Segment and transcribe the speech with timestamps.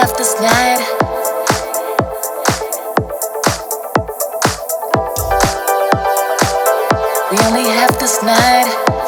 [0.00, 0.80] have this night.
[7.30, 8.99] We only have this night.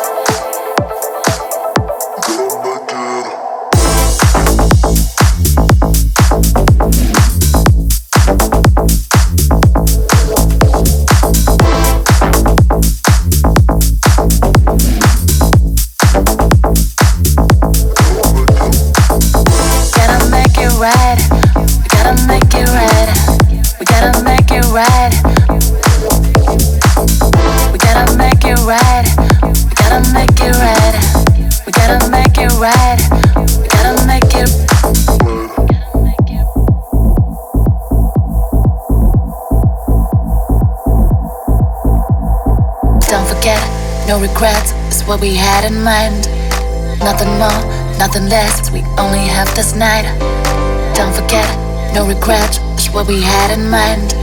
[45.13, 46.27] What we had in mind.
[47.01, 47.61] Nothing more,
[47.99, 48.71] nothing less.
[48.71, 50.07] We only have this night.
[50.97, 51.45] Don't forget,
[51.93, 52.59] no regrets.
[52.73, 54.15] It's what we had in mind.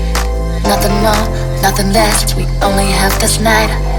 [0.63, 1.25] Nothing more,
[1.61, 2.33] nothing less.
[2.33, 3.98] We only have this night.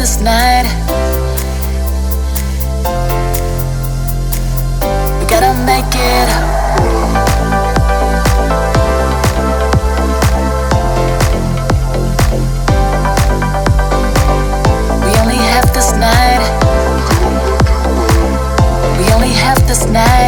[0.00, 0.64] this night.
[5.18, 6.28] We gotta make it.
[15.52, 15.74] up
[18.98, 20.19] we only have this night